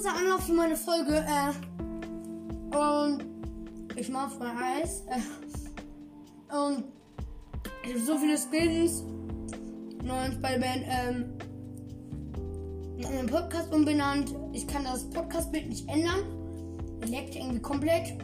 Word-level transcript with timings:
kurzer 0.00 0.16
Anlauf 0.16 0.46
für 0.46 0.52
meine 0.52 0.76
Folge. 0.76 1.12
Äh, 1.12 2.74
und 2.74 3.24
ich 3.96 4.08
mache 4.08 4.30
frei 4.38 4.80
Eis. 4.80 5.04
Äh, 5.08 6.54
und 6.56 6.84
ich 7.84 7.90
habe 7.90 8.00
so 8.00 8.16
viele 8.18 8.38
bei 10.40 10.52
der 10.52 10.58
Band. 10.58 10.84
Ähm, 10.88 11.24
meinen 13.02 13.26
Podcast 13.26 13.72
umbenannt. 13.74 14.34
Ich 14.52 14.66
kann 14.66 14.84
das 14.84 15.08
Podcast-Bild 15.10 15.68
nicht 15.68 15.88
ändern. 15.88 16.20
Leckt 17.06 17.34
irgendwie 17.34 17.60
komplett. 17.60 18.14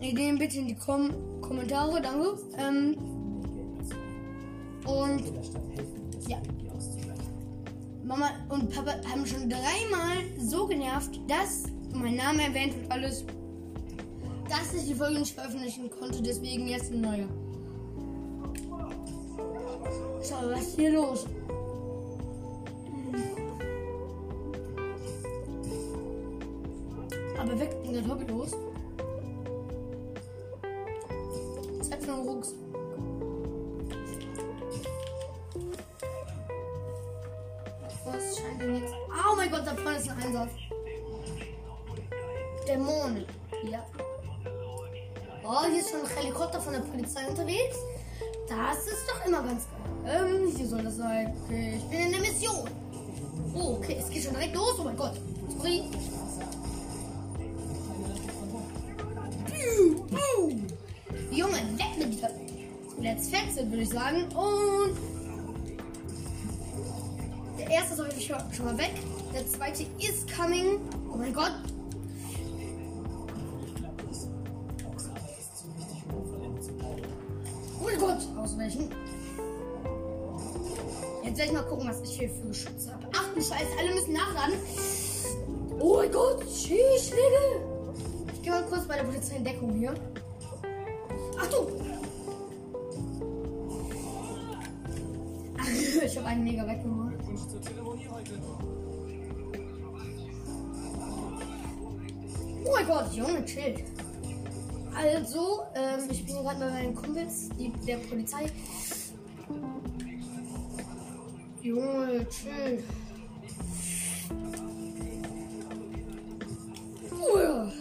Ideen 0.00 0.38
bitte 0.38 0.58
in 0.58 0.68
die 0.68 0.76
Kom 0.76 1.10
Kommentare, 1.40 2.00
danke. 2.00 2.38
Ähm, 2.58 2.96
und. 4.84 5.24
Mama 8.06 8.30
und 8.50 8.72
Papa 8.72 8.92
haben 9.10 9.26
schon 9.26 9.50
dreimal 9.50 10.18
so 10.38 10.64
genervt, 10.68 11.18
dass 11.26 11.64
mein 11.92 12.14
Name 12.14 12.44
erwähnt 12.44 12.76
wird, 12.76 12.88
alles, 12.92 13.24
dass 14.48 14.74
ich 14.74 14.86
die 14.86 14.94
Folge 14.94 15.18
nicht 15.18 15.34
veröffentlichen 15.34 15.90
konnte. 15.90 16.22
Deswegen 16.22 16.68
jetzt 16.68 16.92
eine 16.92 17.00
neue. 17.00 17.28
Schau, 20.22 20.50
was 20.50 20.60
ist 20.60 20.76
hier 20.78 20.92
los? 20.92 21.26
Aber 27.40 27.58
weg 27.58 27.76
ging 27.82 27.94
das 27.94 28.06
Hobby 28.08 28.24
los. 28.26 28.52
Zeit 31.82 32.04
für 32.04 32.12
einen 32.12 32.28
Rucks. 32.28 32.54
Was 32.54 32.65
Da 39.66 39.74
vorne 39.74 39.98
ist 39.98 40.08
ein 40.08 40.22
Einsatz. 40.22 40.50
Dämonen. 42.68 43.26
Ja. 43.68 43.84
Oh, 45.42 45.64
hier 45.68 45.80
ist 45.80 45.90
schon 45.90 46.02
ein 46.02 46.06
Helikopter 46.06 46.60
von 46.60 46.72
der 46.72 46.80
Polizei 46.80 47.26
unterwegs. 47.26 47.76
Das 48.48 48.86
ist 48.86 49.08
doch 49.08 49.26
immer 49.26 49.42
ganz 49.42 49.64
geil. 50.04 50.20
Ähm, 50.24 50.56
hier 50.56 50.68
soll 50.68 50.84
das 50.84 50.98
sein. 50.98 51.36
Okay, 51.44 51.78
ich 51.78 51.84
bin 51.90 51.98
in 51.98 52.12
der 52.12 52.20
Mission. 52.20 52.70
Oh, 53.56 53.78
okay, 53.78 53.96
es 54.00 54.08
geht 54.08 54.22
schon 54.22 54.34
direkt 54.34 54.54
los. 54.54 54.74
Oh 54.78 54.84
mein 54.84 54.96
Gott. 54.96 55.14
Sorry. 55.56 55.82
Junge, 61.32 61.56
leck 61.76 61.98
mir 61.98 62.08
wieder. 62.08 62.30
Let's 63.00 63.28
fetz 63.28 63.56
it, 63.56 63.68
würde 63.68 63.82
ich 63.82 63.88
sagen. 63.88 64.26
Und 64.28 64.96
der 67.58 67.68
erste 67.68 67.96
jeden 68.08 68.20
Fall 68.20 68.54
schon 68.54 68.64
mal 68.66 68.78
weg. 68.78 68.94
Der 69.36 69.46
zweite 69.46 69.82
ist 69.98 70.34
coming. 70.34 70.80
Oh 71.12 71.16
mein 71.18 71.34
Gott. 71.34 71.52
Oh 77.78 77.84
mein 77.84 77.98
Gott. 77.98 78.16
Ausweichen. 78.38 78.90
Jetzt 81.22 81.36
werde 81.36 81.50
ich 81.50 81.52
mal 81.52 81.64
gucken, 81.64 81.86
was 81.86 82.00
ich 82.00 82.18
hier 82.18 82.30
für 82.30 82.48
Geschütze 82.48 82.94
habe. 82.94 83.08
Ach 83.14 83.26
du 83.34 83.42
Scheiße, 83.42 83.66
alle 83.78 83.94
müssen 83.94 84.14
nachladen. 84.14 84.54
Oh 85.80 85.96
mein 85.96 86.10
Gott, 86.10 86.42
Schießschläge. 86.44 87.60
Ich 88.32 88.42
gehe 88.42 88.52
mal 88.52 88.64
kurz 88.64 88.86
bei 88.86 88.96
der 88.96 89.04
Polizei 89.04 89.36
in 89.36 89.44
Deckung 89.44 89.74
hier. 89.74 89.92
Ach, 91.38 91.48
ich 96.02 96.16
habe 96.16 96.26
einen 96.26 96.42
mega 96.42 96.66
weggemacht. 96.66 97.16
Oh 97.84 98.75
mein 102.86 102.98
Gott, 102.98 103.12
Junge, 103.12 103.44
chill. 103.44 103.84
Also, 104.94 105.64
ähm, 105.74 106.08
ich 106.10 106.24
bin 106.24 106.36
gerade 106.36 106.58
bei 106.58 106.70
meinen 106.70 106.94
Kumpels, 106.94 107.48
die, 107.58 107.72
der 107.86 107.98
Polizei. 107.98 108.50
Junge, 111.62 112.26
chill. 112.28 112.84
Ja. 117.36 117.72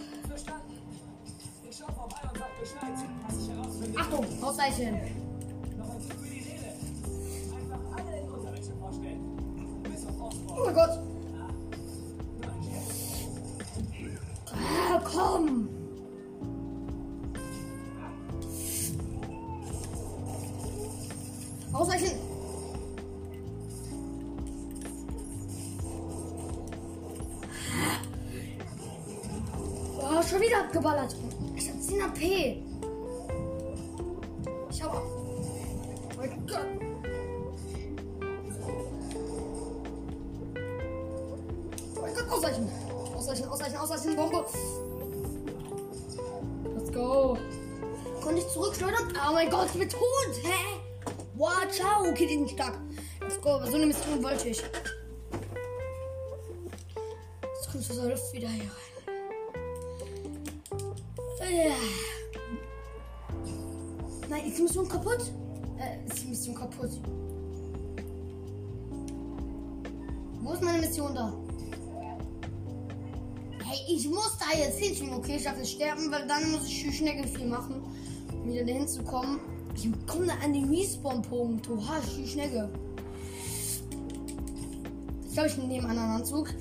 Achtung, 3.97 4.25
ausweichen. 4.41 4.99
Ausweichen. 21.85 22.18
Oh, 30.00 30.23
schon 30.28 30.41
wieder 30.41 30.62
abgeballert. 30.62 31.16
Ich 31.56 31.69
hab 31.69 31.79
10 31.79 32.01
AP. 32.01 32.22
Ich 34.72 34.81
hab. 34.81 34.96
Oh 34.96 36.18
mein 36.18 36.47
Gott. 36.47 36.66
Oh 41.96 42.02
mein 42.02 42.16
Gott, 42.16 42.29
ausweichen. 42.31 42.67
Ausweichen, 43.16 43.47
ausweichen, 43.47 43.78
ausweichen, 43.78 44.16
Bombe. 44.16 44.46
Let's 46.75 46.91
go. 46.91 47.38
Konnte 48.23 48.41
ich 48.41 48.47
zurückschleudern? 48.47 49.13
Oh 49.29 49.34
mein 49.34 49.52
Gott, 49.52 49.67
ich 49.72 49.79
bin 49.79 49.90
tot. 49.90 50.02
Hä? 50.41 50.50
Ciao. 50.52 50.74
Okay, 52.25 52.33
die 52.33 52.39
sind 52.39 52.49
stark. 52.51 52.79
Let's 53.21 53.39
go. 53.39 53.49
Aber 53.51 53.67
so 53.67 53.75
eine 53.75 53.85
Mission 53.85 54.23
wollte 54.23 54.49
ich. 54.49 54.57
Jetzt 57.43 57.71
kommt 57.71 57.87
das 57.87 57.99
alles 57.99 58.33
wieder 58.33 58.49
hier 58.49 58.63
rein. 58.63 58.71
Ja. 61.55 61.75
Nein, 64.27 64.45
ist 64.47 64.57
die 64.57 64.63
Mission 64.63 64.89
kaputt? 64.89 65.31
Äh, 65.77 66.07
ist 66.07 66.23
die 66.23 66.29
Mission 66.29 66.55
kaputt? 66.55 66.89
Wo 70.41 70.53
ist 70.53 70.63
meine 70.63 70.79
Mission 70.79 71.13
da? 71.13 71.31
Hey, 73.63 73.77
ich 73.87 74.07
muss 74.07 74.35
da 74.39 74.57
jetzt 74.57 74.79
hin. 74.79 75.13
Okay, 75.13 75.35
ich 75.35 75.43
darf 75.43 75.57
nicht 75.57 75.75
sterben, 75.75 76.11
weil 76.11 76.25
dann 76.27 76.51
muss 76.51 76.67
ich 76.67 76.97
schnell 76.97 77.27
viel 77.27 77.45
machen, 77.45 77.83
um 78.33 78.51
wieder 78.51 78.65
dahin 78.65 78.87
zu 78.87 79.03
kommen. 79.03 79.54
Ich 79.75 79.89
komme 80.07 80.27
da 80.27 80.33
an 80.43 80.53
den 80.53 80.69
Respawn-Punkt. 80.73 81.69
Oha, 81.69 82.01
schnell. 82.25 82.69
Ich 85.27 85.33
glaube, 85.33 85.49
ich 85.49 85.57
nehme 85.57 85.89
einen 85.89 85.99
anderen 85.99 86.21
Anzug. 86.21 86.53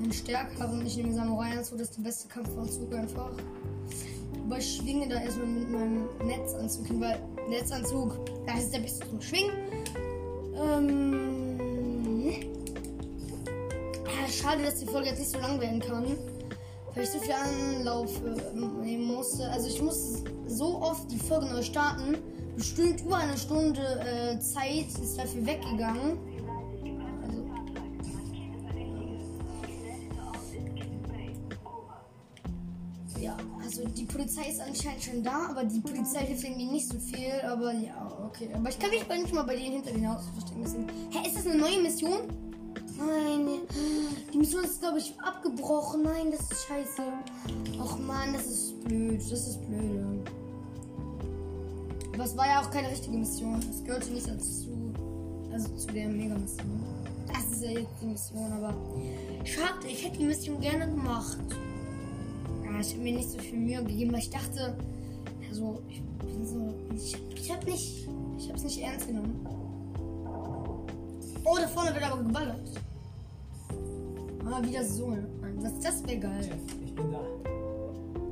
Einen 0.00 0.12
stärker 0.12 0.70
und 0.70 0.84
ich 0.84 0.96
nehme 0.96 1.14
Samurai-Anzug. 1.14 1.78
Das 1.78 1.88
ist 1.88 1.96
der 1.96 2.02
beste 2.02 2.28
Kampfanzug 2.28 2.92
einfach. 2.92 3.30
Aber 4.44 4.58
ich 4.58 4.76
schwinge 4.76 5.08
da 5.08 5.20
erstmal 5.20 5.46
mit 5.46 5.70
meinem 5.70 6.08
Netzanzug 6.24 6.86
hin, 6.86 7.00
weil 7.00 7.20
Netzanzug, 7.48 8.18
das 8.46 8.64
ist 8.64 8.74
der 8.74 8.80
beste 8.80 9.08
zum 9.08 9.20
Schwingen. 9.20 9.52
Ähm, 10.54 11.26
schade, 14.46 14.62
dass 14.62 14.76
die 14.76 14.86
Folge 14.86 15.08
jetzt 15.08 15.18
nicht 15.18 15.30
so 15.30 15.38
lang 15.38 15.60
werden 15.60 15.80
kann. 15.80 16.04
Weil 16.94 17.04
ich 17.04 17.10
so 17.10 17.18
viel 17.18 17.32
Anlauf 17.32 18.10
äh, 18.24 18.84
nehmen 18.84 19.04
musste. 19.04 19.48
Also 19.50 19.68
ich 19.68 19.82
musste 19.82 20.30
so 20.46 20.80
oft 20.80 21.10
die 21.10 21.18
Folge 21.18 21.46
neu 21.46 21.62
starten. 21.62 22.16
Bestimmt 22.56 23.02
über 23.02 23.16
eine 23.16 23.36
Stunde 23.36 23.82
äh, 24.00 24.40
Zeit 24.40 24.88
ist 25.02 25.18
dafür 25.18 25.44
weggegangen. 25.44 26.18
Also, 33.06 33.20
ja, 33.20 33.36
also 33.62 33.86
die 33.88 34.04
Polizei 34.04 34.48
ist 34.48 34.60
anscheinend 34.60 35.02
schon 35.02 35.22
da, 35.22 35.48
aber 35.50 35.64
die 35.64 35.80
Polizei 35.80 36.20
hilft 36.20 36.44
irgendwie 36.44 36.64
nicht 36.64 36.88
so 36.88 36.98
viel. 36.98 37.32
Aber 37.46 37.72
ja, 37.72 38.10
okay. 38.24 38.48
Aber 38.54 38.70
ich 38.70 38.78
kann 38.78 38.88
mich 38.88 39.06
nicht 39.06 39.34
mal 39.34 39.42
bei 39.42 39.56
denen 39.56 39.82
hinter 39.82 39.92
den 39.92 40.08
Haus 40.08 40.24
verstecken. 40.32 40.62
Deswegen. 40.64 40.88
Hä, 41.10 41.28
ist 41.28 41.36
das 41.36 41.46
eine 41.46 41.58
neue 41.58 41.82
Mission? 41.82 42.20
Nein, 42.98 43.46
die 44.32 44.38
Mission 44.38 44.64
ist, 44.64 44.80
glaube 44.80 44.98
ich, 44.98 45.14
abgebrochen. 45.20 46.04
Nein, 46.04 46.30
das 46.30 46.40
ist 46.40 46.66
scheiße. 46.66 47.02
Och 47.78 47.98
man, 47.98 48.32
das 48.32 48.46
ist 48.46 48.82
blöd. 48.84 49.20
Das 49.20 49.46
ist 49.46 49.60
blöd. 49.66 50.15
Aber 52.16 52.24
es 52.24 52.34
war 52.34 52.46
ja 52.46 52.62
auch 52.62 52.70
keine 52.70 52.90
richtige 52.90 53.14
Mission. 53.14 53.60
Es 53.70 53.84
gehörte 53.84 54.10
nicht 54.10 54.26
dazu. 54.26 54.94
Also 55.52 55.68
zu 55.76 55.86
der 55.88 56.08
Mega-Mission. 56.08 56.82
Das 57.26 57.44
ist 57.52 57.62
ja 57.62 57.72
jetzt 57.72 57.90
die 58.00 58.06
Mission, 58.06 58.52
aber. 58.52 58.74
Schade, 59.44 59.86
ich 59.86 60.02
hätte 60.02 60.16
die 60.16 60.24
Mission 60.24 60.58
gerne 60.58 60.86
gemacht. 60.86 61.36
Ja, 62.64 62.80
ich 62.80 62.92
habe 62.94 63.02
mir 63.02 63.16
nicht 63.16 63.30
so 63.30 63.38
viel 63.38 63.58
Mühe 63.58 63.84
gegeben, 63.84 64.12
weil 64.12 64.20
ich 64.20 64.30
dachte, 64.30 64.78
also, 65.46 65.82
ich 65.90 66.02
bin 66.02 66.46
so. 66.46 66.72
Ich, 66.94 67.18
ich 67.34 67.52
habe 67.52 67.66
nicht. 67.66 68.08
Ich 68.38 68.48
habe 68.48 68.56
es 68.56 68.64
nicht 68.64 68.80
ernst 68.80 69.06
genommen. 69.08 69.46
Oh, 71.44 71.56
da 71.60 71.68
vorne 71.68 71.92
wird 71.92 72.02
aber 72.02 72.22
geballert. 72.22 72.70
Ah, 74.50 74.62
wieder 74.62 74.84
so 74.84 75.08
ein 75.08 75.26
Das, 75.62 75.78
das 75.80 76.06
wäre 76.06 76.18
geil. 76.18 76.48
Ich 76.82 76.94
bin 76.94 77.12
da. 77.12 77.20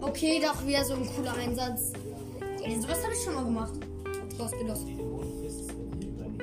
Okay, 0.00 0.40
doch 0.40 0.66
wieder 0.66 0.84
so 0.87 0.94
ein 0.94 1.06
cooler 1.14 1.34
Einsatz. 1.34 1.92
Ey, 2.66 2.81
sowas 2.81 3.05
habe 3.05 3.12
ich 3.12 3.22
schon 3.22 3.34
mal 3.34 3.44
gemacht. 3.44 3.75
Dir 5.99 6.08
übernehmen. 6.08 6.40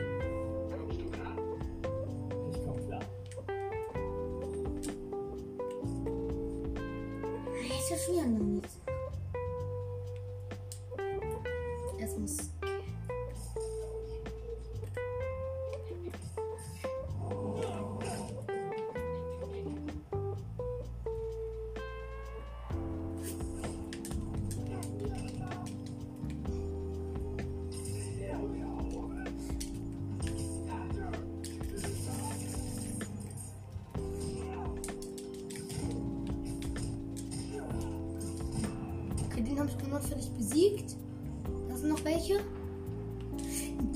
Ich 7.59 7.89
ja 7.89 7.97
schon 7.97 8.13
wieder 8.13 8.25
nichts. 8.27 8.80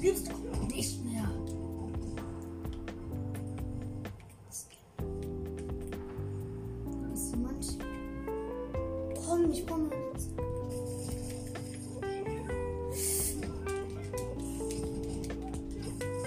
Doch 0.05 0.67
nicht 0.67 1.03
mehr. 1.03 1.27
Komm, 9.25 9.51
ich 9.51 9.65
komme 9.65 9.89
jetzt. 10.13 10.29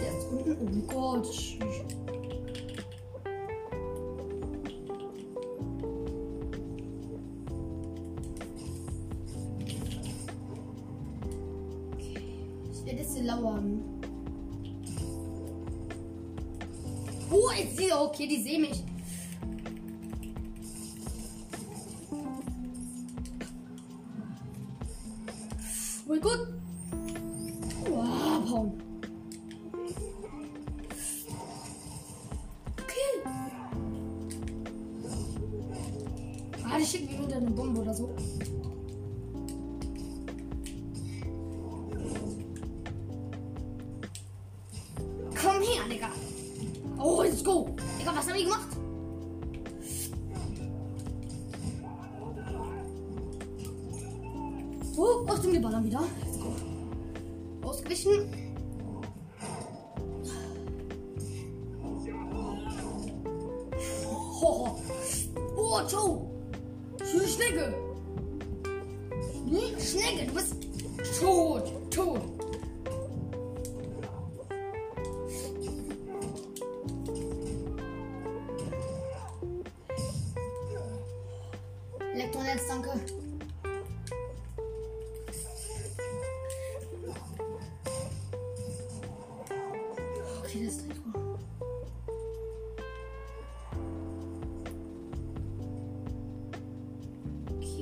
Der 0.01 0.19
ist 0.19 0.27
unten. 0.33 0.57
Oh 0.61 0.93
Gott. 0.93 1.29
Okay, 18.19 18.26
die 18.26 18.43
sehen 18.43 18.62
mich. 18.62 18.82
Oh 26.05 26.09
mein 26.09 26.20
Gott. 26.20 26.49
Wow. 27.88 28.73
Ah, 36.64 36.79
die 36.79 36.85
schicken 36.85 37.06
mir 37.06 37.26
wieder 37.26 37.37
eine 37.37 37.50
Bombe 37.53 37.81
oder 37.82 37.94
so. 37.94 38.17
Komm 45.41 45.62
her, 45.62 45.88
Digga. 45.88 46.11
Oh, 46.99 47.23
let's 47.23 47.44
go. 47.44 47.76
Digga, 47.99 48.15
was 48.15 48.29
haben 48.29 48.37
die 48.37 48.45
gemacht? 48.45 48.69
Oh, 54.97 55.25
Achtung, 55.29 55.53
die 55.53 55.59
ballern 55.59 55.85
wieder. 55.85 56.03
Ausgewichen. 57.62 58.29
Oh, 64.41 64.81
oh 65.56 65.81
Joe. 65.89 66.29
Schnecke. 67.27 67.75
Hm? 69.49 69.81
Schnecke, 69.81 70.27
du 70.27 70.35
bist 70.35 70.58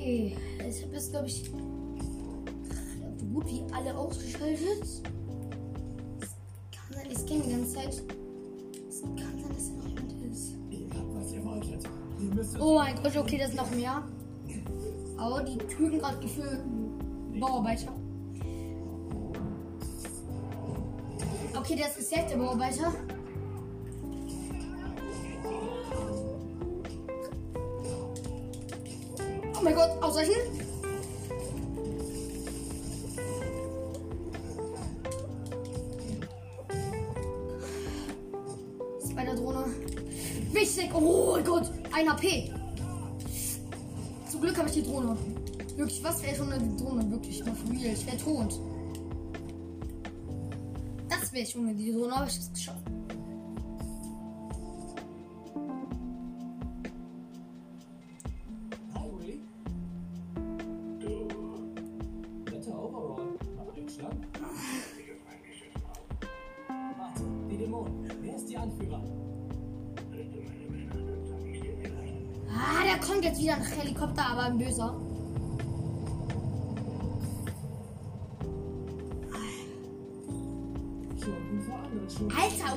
Okay, 0.07 0.37
ich 0.65 0.83
habe 0.83 0.93
jetzt, 0.93 1.11
glaube 1.11 1.27
ich, 1.27 1.43
so 1.43 3.25
gut 3.25 3.45
wie 3.47 3.61
alle 3.73 3.93
ausgeschaltet. 3.93 4.81
Es 4.81 5.01
kann 6.71 6.93
sein, 6.93 7.07
ich 7.11 7.17
scanne 7.17 7.41
die 7.43 7.51
ganze 7.51 7.73
Zeit. 7.73 8.03
Es 8.87 9.01
kann 9.01 9.17
sein, 9.17 9.53
dass 9.53 9.67
da 9.67 9.73
noch 9.73 9.87
jemand 9.89 10.13
ist. 10.31 10.53
Es 12.39 12.61
Oh 12.61 12.75
mein 12.75 12.95
Gott, 13.03 13.17
okay, 13.17 13.37
das 13.37 13.49
ist 13.49 13.57
noch 13.57 13.69
mehr. 13.71 14.01
Aber 15.17 15.43
die 15.43 15.57
töten 15.57 15.99
gerade 15.99 16.19
gefühlt 16.21 16.61
Bauarbeiter. 17.37 17.91
Okay, 21.53 21.75
der 21.75 21.87
ist 21.89 21.97
gesetzt, 21.97 22.29
der 22.31 22.37
Bauarbeiter. 22.37 22.93
Ausweichen. 30.17 30.33
Ist 39.03 39.15
bei 39.15 39.23
der 39.23 39.35
Drohne. 39.35 39.65
Wichtig. 40.51 40.89
Oh 40.93 41.37
Gott, 41.43 41.71
ein 41.93 42.09
HP. 42.09 42.51
Zum 44.31 44.41
Glück 44.41 44.57
habe 44.57 44.67
ich 44.67 44.75
die 44.75 44.83
Drohne. 44.83 45.17
Wirklich, 45.75 46.03
was 46.03 46.23
wäre 46.23 46.35
schon 46.35 46.51
eine 46.51 46.75
Drohne? 46.75 47.09
Wirklich, 47.11 47.45
mal 47.45 47.55
for 47.55 47.71
real. 47.71 47.93
Ich 47.93 48.05
wäre 48.05 48.17
tot. 48.17 48.59
Das 51.09 51.31
wäre 51.31 51.45
schon 51.45 51.75
die 51.77 51.91
Drohne, 51.91 52.15
aber 52.15 52.27
ich 52.27 52.37
es 52.37 52.51
geschafft. 52.51 52.96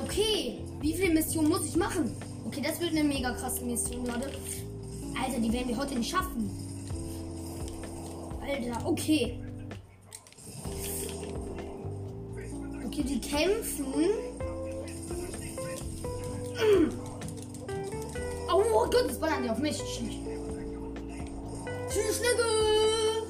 Okay. 0.03 0.59
Wie 0.79 0.93
viele 0.93 1.13
Missionen 1.13 1.49
muss 1.49 1.65
ich 1.65 1.75
machen? 1.75 2.15
Okay, 2.45 2.61
das 2.63 2.79
wird 2.79 2.91
eine 2.91 3.03
mega 3.03 3.31
krasse 3.31 3.63
Mission, 3.63 4.05
Leute. 4.05 4.31
Alter, 5.21 5.39
die 5.39 5.53
werden 5.53 5.67
wir 5.67 5.77
heute 5.77 5.95
nicht 5.95 6.09
schaffen. 6.09 6.49
Alter, 8.41 8.85
okay. 8.85 9.39
Okay, 12.85 13.03
die 13.03 13.21
kämpfen. 13.21 13.85
Mm. 16.55 16.89
Oh 18.53 18.85
Gott, 18.89 19.05
das 19.07 19.19
ballern 19.19 19.43
die 19.43 19.49
auf 19.49 19.59
mich. 19.59 19.77
Tschüss. 19.77 20.15
Tschüss, 21.89 22.17
Schnecke. 22.17 23.20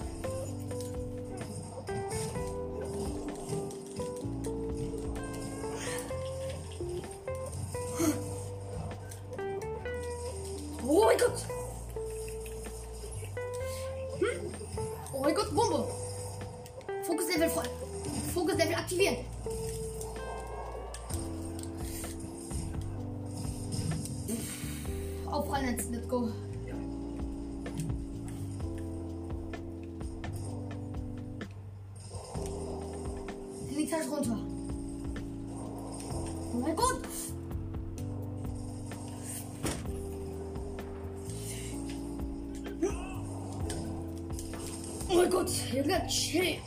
Mein 45.42 45.48
Gott, 45.48 45.74
Junge, 45.74 46.08
chillt. 46.08 46.60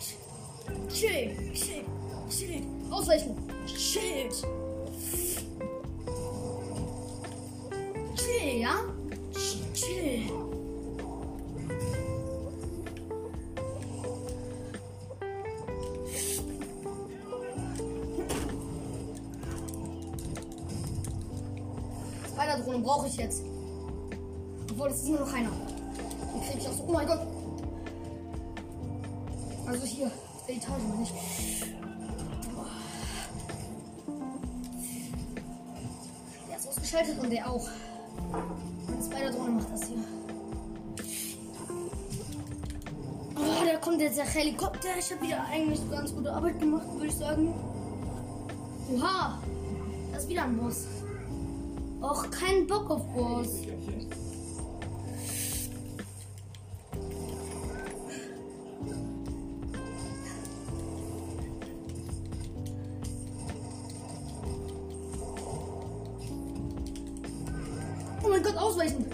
Chill, 0.89 1.53
chill, 1.55 1.85
chill. 2.29 2.63
Ausweichen. 2.91 3.37
Chill. 3.67 4.29
Chill, 8.17 8.61
ja? 8.61 8.81
Chill. 9.75 10.29
Spider-Drohne 22.27 22.79
brauche 22.81 23.07
ich 23.07 23.17
jetzt. 23.19 23.45
Obwohl, 24.69 24.89
es 24.89 24.97
ist 24.97 25.09
nur 25.11 25.21
noch 25.21 25.33
einer. 25.33 25.51
Den 25.51 26.43
kriege 26.43 26.59
ich 26.59 26.67
auch 26.67 26.73
so. 26.73 26.85
Oh 26.89 26.93
mein 26.93 27.07
Gott. 27.07 27.34
Also 29.75 29.87
hier, 29.87 30.09
der 30.47 30.55
Etage 30.55 30.83
bin 30.83 31.03
ich. 31.03 31.13
Der 36.49 36.57
ist 36.57 36.69
ausgeschaltet 36.69 37.19
und 37.21 37.31
der 37.31 37.51
auch. 37.51 37.69
Die 38.89 39.05
Spider-Drohne 39.05 39.51
macht 39.51 39.73
das 39.73 39.89
hier. 39.89 39.97
Oh, 43.37 43.65
da 43.67 43.77
kommt 43.79 44.01
jetzt 44.01 44.17
der 44.17 44.27
Helikopter. 44.27 44.91
Ich 44.97 45.11
habe 45.11 45.23
wieder 45.23 45.45
eigentlich 45.45 45.81
ganz 45.91 46.15
gute 46.15 46.33
Arbeit 46.33 46.61
gemacht, 46.61 46.87
würde 46.95 47.07
ich 47.09 47.17
sagen. 47.17 47.53
Oha, 48.95 49.41
da 50.13 50.19
ist 50.19 50.29
wieder 50.29 50.45
ein 50.45 50.57
Boss. 50.57 50.87
Auch 52.01 52.31
kein 52.31 52.69
Bock 52.69 52.91
auf 52.91 53.03
Boss. 53.13 53.49
Oh 68.75 68.79
mein 68.79 69.14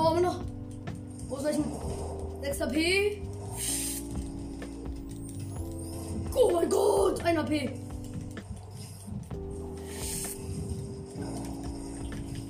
aber 0.00 0.20
noch. 0.20 0.40
Wo 1.28 1.36
ist 1.36 1.44
welchen? 1.44 1.64
6 2.42 2.62
AP. 2.62 2.76
Oh 6.34 6.50
mein 6.52 6.68
Gott, 6.68 7.22
ein 7.24 7.38
AP. 7.38 7.70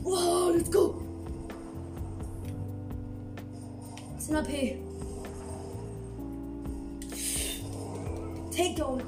Wow, 0.02 0.52
let's 0.54 0.70
go. 0.70 0.94
10 4.18 4.36
AP. 4.36 4.78
Takedown. 8.50 9.02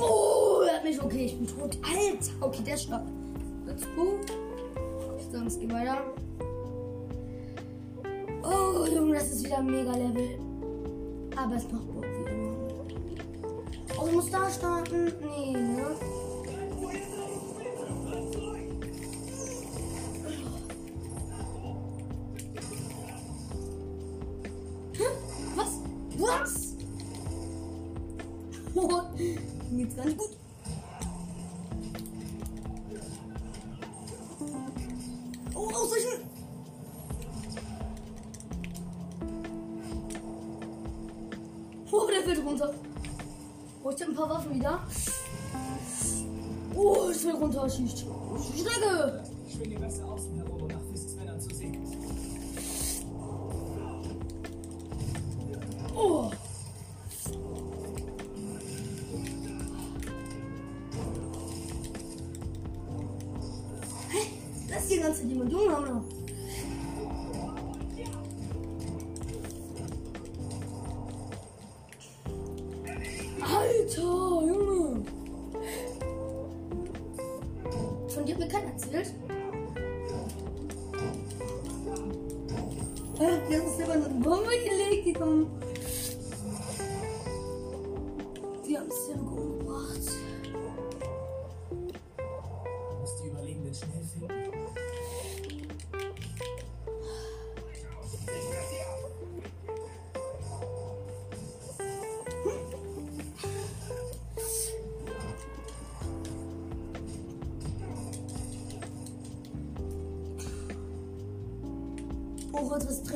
Oh, 0.00 0.62
er 0.66 0.76
hat 0.76 0.84
mich. 0.84 1.02
Okay, 1.02 1.26
ich 1.26 1.36
bin 1.38 1.46
tot. 1.46 1.78
Alter. 1.82 2.32
Okay, 2.40 2.62
der 2.64 2.74
ist 2.74 2.84
stark. 2.84 3.02
Let's 3.66 3.82
go. 3.96 4.20
Ich 5.18 5.26
sage, 5.32 5.46
es 5.46 5.58
geht 5.58 5.72
weiter. 5.72 5.98
Das 9.22 9.30
ist 9.30 9.44
wieder 9.44 9.58
ein 9.58 9.66
mega 9.66 9.92
Level. 9.92 10.36
Aber 11.36 11.54
es 11.54 11.70
macht 11.70 11.86
Bock 11.94 12.04
wie 12.04 12.32
immer. 12.32 12.56
Oh, 13.96 14.06
ich 14.08 14.12
muss 14.14 14.30
da 14.32 14.50
starten. 14.50 15.12
Nee, 15.20 15.52
ne? 15.52 15.86
Was? 25.54 25.70
Was? 26.18 26.74
Mir 29.70 29.86
geht's 29.86 30.04
nicht 30.04 30.18
gut. 30.18 30.41
Paar 44.22 44.36
Waffen 44.36 44.54
wieder. 44.54 44.80
Oh, 46.74 47.10
ich 47.10 47.24
will 47.24 47.34
runter, 47.34 47.68
schießt. 47.68 47.98
Strecke! 47.98 49.24
Schwinge 49.48 49.78
besser 49.78 50.04
außen 50.06 50.36
herum, 50.36 50.62
um 50.62 50.68
nach 50.68 50.80
Fistmännern 50.90 51.40
zu 51.40 51.54
sehen. 51.54 51.78
Oh! 55.94 56.30
Hä? 64.08 64.18
Das 64.68 64.82
ist 64.82 64.90
die 64.90 64.98
ganze 64.98 65.26
Dimension, 65.26 65.70
Junge. 65.70 66.21
Hä? 83.18 83.28
Jetzt 83.50 83.78
ist 83.78 83.82
aber 83.82 83.92
eine 83.92 84.08
Bombe 84.08 84.50
gelegt, 84.64 85.18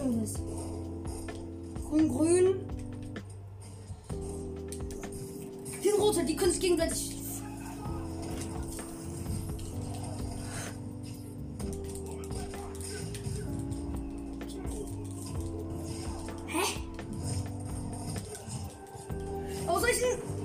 Oh, 0.07 0.11
was 0.11 0.19
was 0.21 0.37
Dringendes. 0.37 0.39
Grün, 1.91 2.09
grün. 2.09 2.55
Die 5.83 5.91
rote, 5.91 6.25
die 6.25 6.37
können 6.37 6.53
sich 6.53 6.61
gegenseitig. 6.61 7.17
Hä? 16.47 16.63
Ausweichen! 19.67 20.36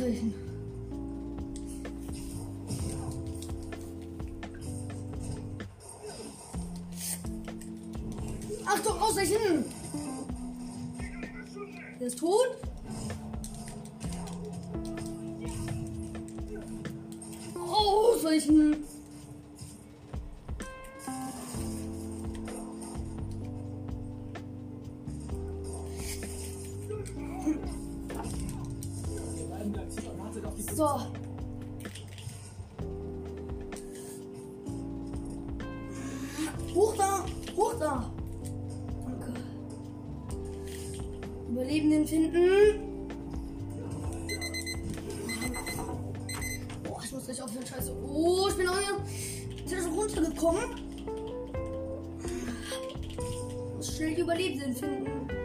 Aus 0.00 0.20
du. 0.22 0.39
So. 30.74 30.86
Hoch 36.74 36.96
da! 36.96 37.24
Hoch 37.56 37.74
da! 37.78 38.10
Danke. 39.04 39.34
Überlebenden 41.50 42.06
finden. 42.06 43.08
Boah, 46.84 47.00
ich 47.04 47.12
muss 47.12 47.24
gleich 47.24 47.42
aufhören, 47.42 47.66
scheiße. 47.66 47.92
Oh, 48.06 48.46
ich 48.48 48.56
bin 48.56 48.68
auch 48.68 48.78
hier. 48.78 49.04
Ich 49.56 49.64
bin 49.64 49.82
schon 49.82 49.92
runtergekommen. 49.92 50.64
Ich 53.08 53.76
muss 53.76 53.96
schnell 53.96 54.14
die 54.14 54.20
Überlebenden 54.20 54.74
finden. 54.74 55.39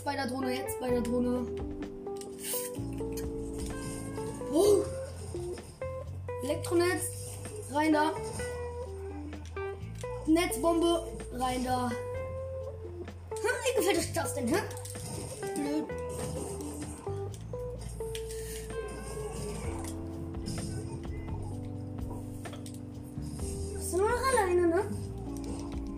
Jetzt 0.00 0.04
bei 0.04 0.16
der 0.16 0.26
Drohne, 0.26 0.56
jetzt 0.56 0.80
bei 0.80 0.88
der 0.88 1.00
Drohne. 1.02 1.46
Oh. 4.50 4.82
Elektronetz, 6.42 7.02
rein 7.70 7.92
da. 7.92 8.12
Netzbombe, 10.26 11.06
rein 11.34 11.64
da. 11.64 11.90
Hm, 11.90 11.96
wie 13.30 13.76
gefällt 13.76 13.98
euch 13.98 14.12
das 14.14 14.34
denn, 14.34 14.48
hä? 14.48 14.62
Blöd. 15.54 15.84
Bist 23.74 23.92
du 23.92 23.96
nur 23.98 24.08
noch 24.08 24.32
alleine, 24.32 24.66
ne? 24.66 24.82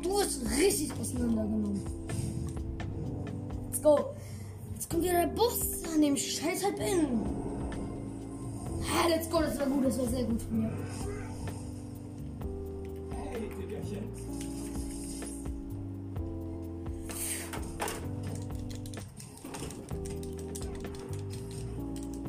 Du 0.03 0.19
bist 0.19 0.41
richtig 0.59 0.93
auseinandergenommen. 1.01 1.72
Go. 3.83 4.15
Jetzt 4.75 4.89
kommt 4.89 5.03
wieder 5.03 5.27
der 5.27 5.27
Boss 5.27 5.83
an 5.93 6.01
dem 6.01 6.17
scheiß 6.17 6.65
halb 6.65 6.79
in. 6.79 7.21
Ha, 8.89 9.09
let's 9.09 9.29
go, 9.29 9.41
das 9.41 9.59
war 9.59 9.67
gut, 9.67 9.87
das 9.87 9.99
war 9.99 10.07
sehr 10.07 10.25
gut 10.25 10.41
von 10.41 10.61
mir. 10.61 10.71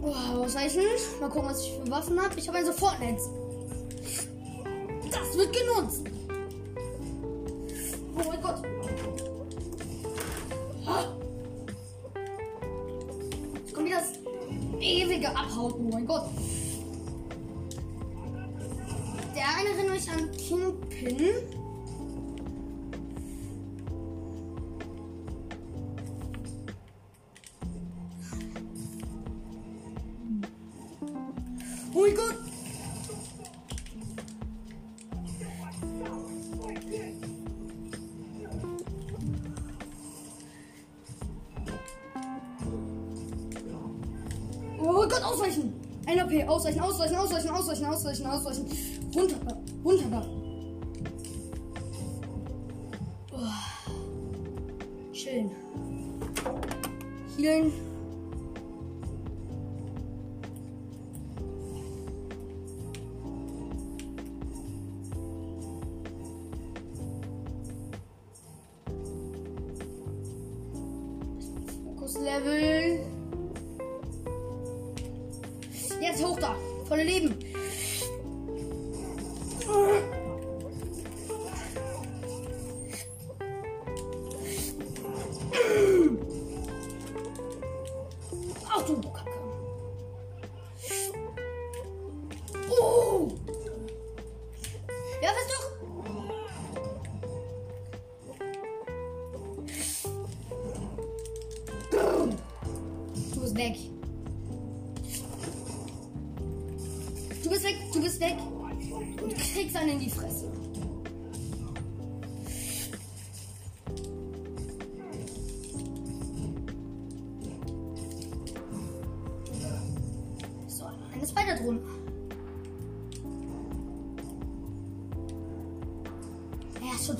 Boah, 0.01 0.39
ausweichen. 0.43 0.81
Mal 1.22 1.29
gucken, 1.29 1.50
was 1.50 1.62
ich 1.62 1.71
für 1.71 1.91
Waffen 1.91 2.19
habe. 2.19 2.34
Ich 2.38 2.47
habe 2.47 2.58
ein 2.58 2.65
Sofortnetz. 2.65 3.30
Mein 32.04 32.16
Gott. 32.16 32.36
Oh 44.80 45.08
Gott, 45.08 45.24
ausweichen! 45.24 45.74
Ein 46.06 46.20
AP, 46.20 46.48
ausweichen, 46.48 46.82
ausweichen, 46.82 47.16
ausweichen, 47.16 47.50
ausweichen, 47.50 47.86
ausweichen, 47.86 48.26
ausweichen. 48.26 48.68
Runter, 49.16 49.62
Jetzt 76.04 76.22
hoch 76.22 76.38
da. 76.38 76.54
Volle 76.86 77.04
Leben. 77.04 77.34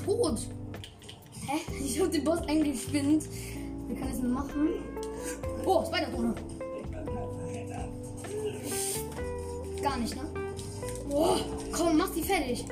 Tot. 0.04 0.38
Hä? 1.46 1.60
Ich 1.84 2.00
hab 2.00 2.10
den 2.10 2.24
Boss 2.24 2.40
eingespinnt. 2.48 3.24
Ich 3.88 4.00
das 4.00 4.20
denn 4.20 4.32
machen? 4.32 4.68
Oh, 5.64 5.84
Spider-Drohne. 5.84 6.34
Gar 9.82 9.96
nicht, 9.98 10.16
ne? 10.16 10.22
Oh, 11.10 11.36
komm, 11.72 11.98
mach 11.98 12.12
sie 12.12 12.22
fertig. 12.22 12.64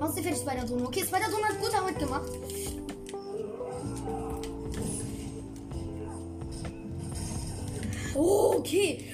Mach 0.00 0.12
sie 0.12 0.22
fertig, 0.22 0.40
Spider-Drohne. 0.40 0.86
Okay, 0.86 1.00
Spider-Drohne 1.00 1.44
hat 1.44 1.60
gut 1.60 1.74
Arbeit 1.74 1.98
gemacht. 1.98 2.32
Oh, 8.14 8.54
okay. 8.58 9.04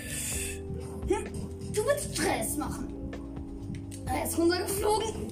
Du 1.72 1.86
willst 1.86 2.14
Stress 2.14 2.56
machen. 2.56 2.88
Er 4.06 4.24
ist 4.24 4.36
runtergeflogen. 4.36 5.27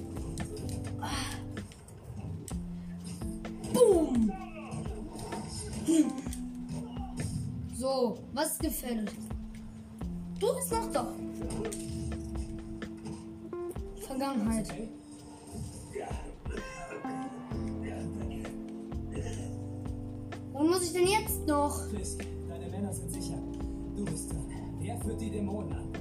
Gefällig? 8.87 9.09
Du 10.39 10.55
bist 10.55 10.71
noch 10.71 10.91
da. 10.91 11.13
Vergangenheit. 14.07 14.67
Wo 20.53 20.63
muss 20.63 20.83
ich 20.83 20.93
denn 20.93 21.07
jetzt 21.07 21.45
noch? 21.45 21.89
Fisk, 21.89 22.25
deine 22.49 22.67
Männer 22.67 22.93
sind 22.93 23.11
sicher. 23.11 23.37
Du 23.95 24.05
bist 24.05 24.31
dran. 24.31 24.45
Wer 24.79 24.97
führt 24.99 25.21
die 25.21 25.31
Dämonen 25.31 25.73
an? 25.73 25.93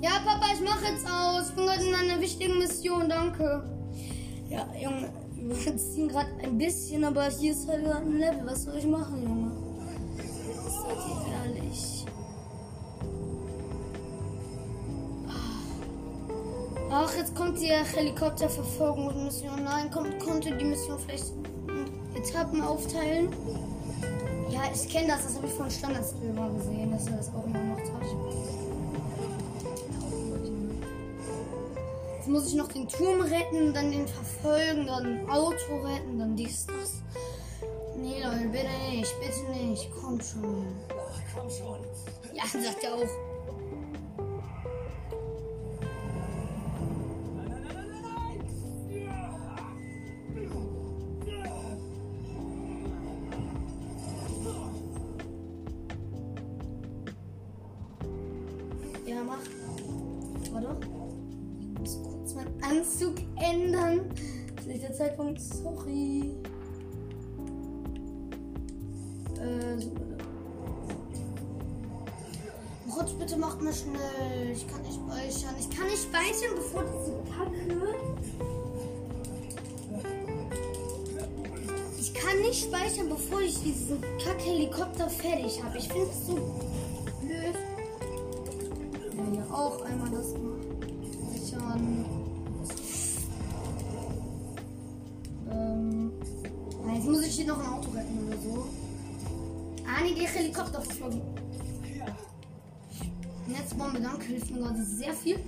Ja, 0.00 0.10
Papa, 0.24 0.46
ich 0.52 0.60
mach 0.60 0.82
jetzt 0.82 1.06
aus. 1.08 1.48
Ich 1.48 1.54
bin 1.54 1.64
gerade 1.64 1.84
in 1.84 1.94
einer 1.94 2.20
wichtigen 2.20 2.58
Mission, 2.58 3.08
danke. 3.08 3.64
Ja, 4.48 4.66
Junge, 4.80 5.10
wir 5.48 5.76
ziehen 5.76 6.08
gerade 6.08 6.30
ein 6.42 6.58
bisschen, 6.58 7.04
aber 7.04 7.24
hier 7.28 7.52
ist 7.52 7.68
halt 7.68 7.84
gerade 7.84 8.04
ein 8.04 8.18
Level. 8.18 8.42
Was 8.44 8.62
soll 8.62 8.76
ich 8.76 8.86
machen, 8.86 9.22
Junge? 9.22 9.52
So. 10.68 10.88
Leute, 10.88 11.30
ehrlich. 11.44 12.04
Ach, 16.90 17.16
jetzt 17.16 17.34
kommt 17.34 17.58
die 17.58 17.68
Helikopterverfolgungsmission. 17.68 19.64
Nein, 19.64 19.90
kommt, 19.90 20.18
konnte 20.18 20.54
die 20.56 20.64
Mission 20.64 20.98
vielleicht 20.98 21.32
Etappen 22.14 22.60
aufteilen? 22.60 23.30
Ja, 24.50 24.60
ich 24.72 24.88
kenne 24.88 25.08
das. 25.08 25.24
Das 25.24 25.36
habe 25.36 25.46
ich 25.46 25.52
von 25.54 25.70
Standardskill 25.70 26.32
mal 26.34 26.52
gesehen, 26.52 26.90
dass 26.90 27.06
er 27.06 27.16
das 27.16 27.28
auch 27.34 27.46
immer 27.46 27.62
noch 27.62 27.78
hat. 27.78 28.51
Jetzt 32.22 32.30
muss 32.30 32.46
ich 32.46 32.54
noch 32.54 32.68
den 32.68 32.86
Turm 32.86 33.20
retten, 33.20 33.74
dann 33.74 33.90
den 33.90 34.06
verfolgen, 34.06 34.86
dann 34.86 35.04
ein 35.04 35.28
Auto 35.28 35.80
retten, 35.82 36.20
dann 36.20 36.36
dies, 36.36 36.66
das. 36.66 37.02
Nee, 37.96 38.22
Leute, 38.22 38.46
bitte 38.46 38.68
nicht, 38.92 39.12
bitte 39.20 39.50
nicht. 39.50 39.90
Komm 40.00 40.20
schon. 40.20 40.68
Ach, 40.90 41.20
komm 41.34 41.50
schon. 41.50 41.80
Ja, 42.32 42.44
sagt 42.44 42.84
er 42.84 42.94
auch. 42.94 43.31
Zeitpunkt. 65.02 65.40
Sorry. 65.40 66.36
Äh, 69.34 69.80
so. 69.80 69.90
Rutsch, 72.94 73.14
bitte 73.18 73.36
macht 73.36 73.60
mal 73.62 73.72
schnell. 73.72 74.52
Ich 74.52 74.66
kann 74.68 74.82
nicht 74.82 74.94
speichern. 74.94 75.54
Ich 75.58 75.70
kann 75.76 75.86
nicht 75.86 76.02
speichern, 76.02 76.54
bevor 76.54 76.84
diese 76.84 77.18
Kacke. 77.32 77.78
Ich 81.98 82.14
kann 82.14 82.40
nicht 82.42 82.64
speichern, 82.64 83.08
bevor 83.08 83.40
ich 83.40 83.60
diesen 83.60 84.00
Kack-Helikopter 84.24 85.08
fertig 85.10 85.62
habe. 85.64 85.78
Ich 85.78 85.88
finde 85.88 86.10
es 86.10 86.26
so 86.26 86.34
blöd. 87.20 87.56
Ja, 89.34 89.54
auch 89.54 89.82
einmal 89.82 90.10
das 90.10 90.30
sichern. 90.30 90.71
Jetzt 97.02 97.10
muss 97.10 97.26
ich 97.26 97.34
hier 97.34 97.46
noch 97.46 97.58
ein 97.58 97.66
Auto 97.66 97.90
retten 97.90 98.28
oder 98.28 98.36
so. 98.38 98.66
Ah, 99.84 100.02
nee, 100.04 100.14
die 100.14 100.26
Helikopter 100.26 100.80
verfolgen. 100.80 101.20
Ja, 101.98 102.06
Netzbombe, 103.48 104.00
danke, 104.00 104.26
hilft 104.26 104.50
mir 104.50 104.60
gerade 104.60 104.84
sehr 104.84 105.12
viel. 105.12 105.34
ja, 105.34 105.40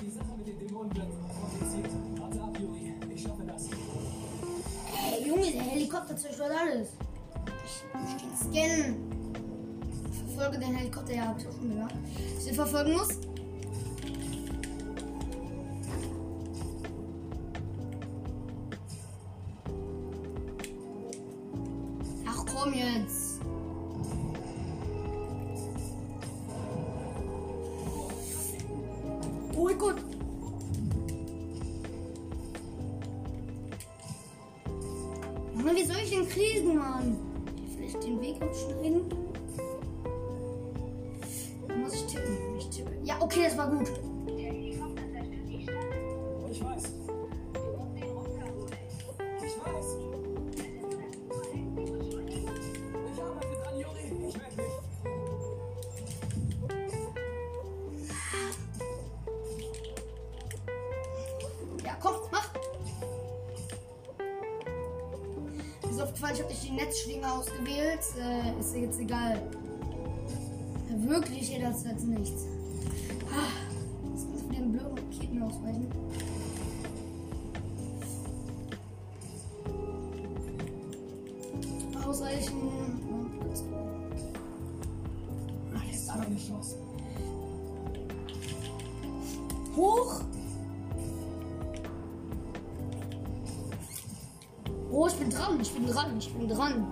die 0.00 0.10
Sache 0.10 0.26
mit 0.38 0.46
den 0.46 0.58
Dämonen 0.60 0.94
wird 0.94 1.08
kompliziert. 1.40 1.90
Warte 2.20 2.40
ab, 2.40 2.56
Juri. 2.60 2.94
Ich 3.12 3.22
schaffe 3.22 3.42
das. 3.44 3.68
Ey, 4.94 5.26
Junge, 5.26 5.50
der 5.50 5.62
Helikopter 5.62 6.16
zerstört 6.16 6.52
alles. 6.52 6.88
Ich 7.64 7.82
muss 7.92 8.16
den 8.22 8.36
scannen. 8.36 8.94
Verfolge 10.28 10.58
den 10.60 10.74
Helikopter, 10.76 11.12
ja, 11.12 11.26
hab 11.26 11.40
ich 11.40 11.48
auch 11.48 11.52
schon 11.52 11.70
gehört. 11.70 11.94
Ich 12.46 12.54
verfolgen 12.54 12.92
muss. 12.92 13.31
Okay, 43.22 43.44
das 43.44 43.56
war 43.56 43.68
gut. 43.68 43.88
Ich 46.50 46.62
weiß. 46.62 46.82
Ich 49.44 49.54
weiß. 49.64 49.86
Ich 53.12 53.22
arbeite 53.22 53.54
dran, 53.62 53.78
Juri. 53.78 54.04
Ich 54.28 54.36
melde 54.36 54.56
mich. 54.56 54.74
Ja, 61.84 61.96
komm, 62.00 62.14
mach. 62.30 62.50
Ist 65.90 66.00
aufgefallen, 66.02 66.34
ich 66.34 66.40
habe 66.42 66.50
nicht 66.52 66.64
die 66.64 66.72
Netzschlinge 66.72 67.32
ausgewählt. 67.32 68.00
Äh, 68.18 68.60
ist 68.60 68.76
jetzt 68.76 69.00
egal. 69.00 69.42
Wirklich 70.88 71.48
jederzeit 71.48 72.00
nichts. 72.02 72.46
Oh, 94.94 95.06
ich 95.06 95.14
bin 95.14 95.30
dran, 95.30 95.58
ich 95.58 95.72
bin 95.72 95.86
dran, 95.86 96.18
ich 96.18 96.30
bin 96.34 96.46
dran. 96.48 96.86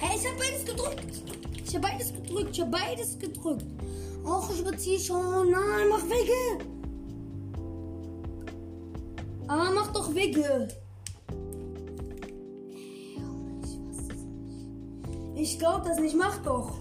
Hä, 0.00 0.16
ich 0.16 0.26
hab 0.26 0.38
beides 0.38 0.64
gedrückt. 0.64 1.22
Ich 1.66 1.74
hab 1.74 1.82
beides 1.82 2.12
gedrückt. 2.14 2.50
Ich 2.52 2.60
hab 2.62 2.70
beides 2.70 3.18
gedrückt. 3.18 3.66
Och, 4.24 4.50
ich 4.50 4.60
überziehe 4.60 4.98
schon. 4.98 5.50
Nein, 5.50 5.88
mach 5.90 6.02
Wege. 6.04 6.64
Ah, 9.46 9.70
mach 9.74 9.92
doch 9.92 10.14
Wege. 10.14 10.68
Ich 15.34 15.58
glaub 15.58 15.84
das 15.84 15.98
nicht. 15.98 16.16
Mach 16.16 16.38
doch. 16.38 16.79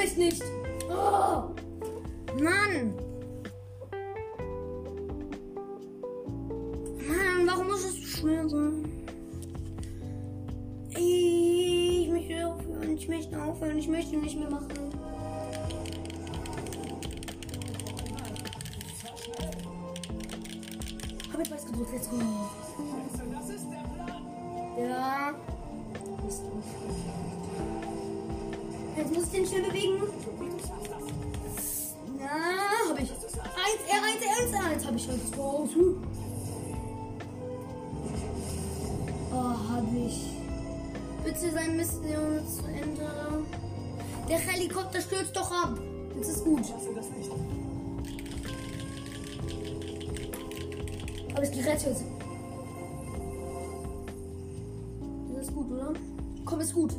Oh, 0.00 0.02
hab 0.02 0.08
ich 0.08 0.16
nicht. 0.16 0.42
Oh. 0.88 2.42
Mann. 2.42 2.94
Mann, 7.06 7.46
warum 7.46 7.66
muss 7.66 7.84
es 7.84 7.96
so 7.96 8.06
schwer 8.18 8.48
sein? 8.48 8.88
Ich 10.90 12.08
möchte 12.08 12.46
aufhören. 12.46 12.96
Ich 12.96 13.08
möchte 13.08 13.42
aufhören. 13.42 13.78
Ich 13.78 13.88
möchte 13.88 14.16
nicht 14.16 14.38
mehr 14.38 14.50
machen. 14.50 14.68
Hab 21.32 21.40
ich 21.42 21.50
weiß 21.50 21.66
gedrückt. 21.66 21.92
Let's 21.92 22.08
go. 22.08 22.16
Das 23.32 23.50
ist 23.50 23.66
der 23.70 23.84
Plan. 23.94 24.22
Ja. 24.78 25.34
Jetzt 29.00 29.14
muss 29.14 29.24
ich 29.24 29.30
den 29.30 29.46
schnell 29.46 29.62
bewegen. 29.62 30.02
Ja, 32.18 32.90
hab 32.90 33.00
ich. 33.00 33.10
1, 33.10 33.22
R1, 33.88 34.20
R1, 34.28 34.52
R1 34.52 34.86
hab 34.86 34.94
ich 34.94 35.04
schon. 35.04 35.20
Oh, 35.38 35.66
oh 39.32 39.36
hab 39.36 39.84
ich. 39.94 40.36
Bitte 41.24 41.50
sein 41.50 41.76
Mission 41.78 42.46
zu 42.46 42.66
Ende. 42.66 43.44
Der 44.28 44.38
Helikopter 44.38 45.00
stürzt 45.00 45.34
doch 45.34 45.50
ab. 45.50 45.78
Jetzt 46.16 46.28
ist 46.28 46.44
gut. 46.44 46.66
Schaffst 46.66 46.86
du 46.86 46.94
das 46.94 47.08
nicht? 47.10 47.30
Hab 51.34 51.42
ich 51.42 51.52
gerettet. 51.52 51.96
Das 55.34 55.48
ist 55.48 55.54
gut, 55.54 55.70
oder? 55.72 55.94
Komm, 56.44 56.60
ist 56.60 56.74
gut. 56.74 56.92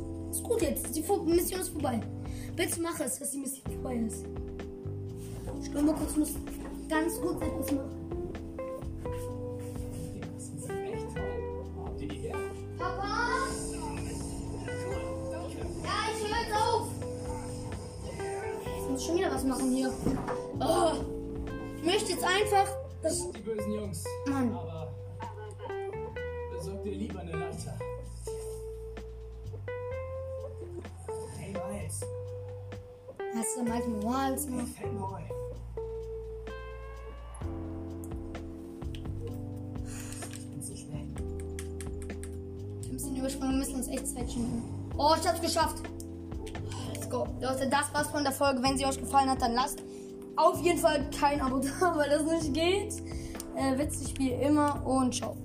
Gut. 1.06 1.26
Die 1.26 1.32
Mission 1.32 1.60
ist 1.60 1.70
vorbei. 1.70 2.00
Bitte 2.56 2.80
mach 2.80 2.98
es, 3.00 3.18
dass 3.18 3.30
die 3.30 3.38
Mission 3.38 3.72
vorbei 3.72 3.96
ist. 3.96 4.24
Ich 5.62 5.70
glaube 5.70 5.92
kurz, 5.94 6.16
muss 6.16 6.34
ganz 6.88 7.20
kurz 7.20 7.42
etwas 7.42 7.72
machen. 7.72 8.02
Das 18.92 19.06
schon 19.06 19.16
wieder 19.18 19.32
was 19.32 19.44
machen 19.44 19.70
hier. 19.70 19.92
Oh. 20.60 20.92
Ich 21.78 21.84
möchte 21.84 22.12
jetzt 22.12 22.24
einfach, 22.24 22.68
dass. 23.02 23.30
Die 23.32 23.40
bösen 23.40 23.72
Jungs. 23.72 24.04
Echt 43.92 44.08
Zeit 44.08 44.30
schinden. 44.30 44.62
Oh, 44.96 45.14
ich 45.18 45.26
hab's 45.26 45.40
geschafft. 45.40 45.82
Let's 46.92 47.08
go. 47.08 47.26
Leute, 47.40 47.68
das 47.68 47.92
war's 47.92 48.08
von 48.08 48.24
der 48.24 48.32
Folge. 48.32 48.62
Wenn 48.62 48.76
sie 48.76 48.86
euch 48.86 48.98
gefallen 48.98 49.30
hat, 49.30 49.40
dann 49.42 49.52
lasst 49.54 49.82
auf 50.36 50.60
jeden 50.62 50.78
Fall 50.78 51.08
kein 51.18 51.40
Abo 51.40 51.58
da, 51.58 51.94
weil 51.96 52.10
das 52.10 52.24
nicht 52.24 52.54
geht. 52.54 52.94
Äh, 53.54 53.78
witzig 53.78 54.18
wie 54.18 54.30
immer 54.30 54.84
und 54.86 55.14
ciao. 55.14 55.36